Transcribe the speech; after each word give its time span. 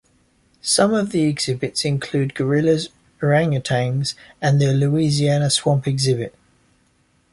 Some 0.63 0.95
of 0.95 1.11
the 1.11 1.25
exhibits 1.25 1.85
include 1.85 2.33
gorillas, 2.33 2.89
orangutans, 3.21 4.15
and 4.41 4.59
the 4.59 4.73
Louisiana 4.73 5.51
swamp 5.51 5.87
exhibit. 5.87 6.33